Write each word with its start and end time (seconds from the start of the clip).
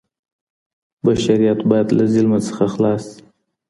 بشریت 1.05 1.59
باید 1.69 1.87
له 1.97 2.03
ظلم 2.13 2.33
څخه 2.47 2.65
خلاص 2.73 3.03
سي. 3.13 3.19